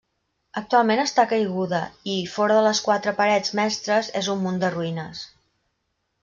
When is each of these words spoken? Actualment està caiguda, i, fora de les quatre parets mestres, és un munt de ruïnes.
Actualment 0.59 1.01
està 1.01 1.25
caiguda, 1.33 1.81
i, 2.13 2.15
fora 2.37 2.55
de 2.61 2.63
les 2.69 2.81
quatre 2.87 3.13
parets 3.21 3.55
mestres, 3.61 4.11
és 4.23 4.31
un 4.37 4.43
munt 4.47 4.59
de 4.65 4.73
ruïnes. 4.79 5.23